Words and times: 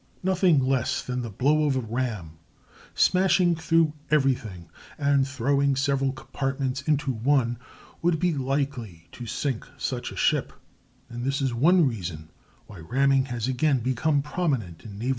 Nothing 0.23 0.65
less 0.65 1.03
than 1.03 1.21
the 1.21 1.29
blow 1.29 1.65
of 1.65 1.75
a 1.75 1.79
ram, 1.79 2.39
smashing 2.95 3.55
through 3.55 3.93
everything 4.09 4.67
and 4.97 5.27
throwing 5.27 5.75
several 5.75 6.11
compartments 6.11 6.81
into 6.81 7.11
one, 7.13 7.59
would 8.01 8.17
be 8.17 8.33
likely 8.33 9.09
to 9.11 9.27
sink 9.27 9.67
such 9.77 10.11
a 10.11 10.15
ship, 10.17 10.53
and 11.07 11.23
this 11.23 11.39
is 11.39 11.53
one 11.53 11.87
reason 11.87 12.29
why 12.65 12.79
ramming 12.79 13.25
has 13.25 13.47
again 13.47 13.77
become 13.81 14.23
prominent 14.23 14.83
in 14.83 14.93
naval 14.93 14.99
tactics. 15.01 15.09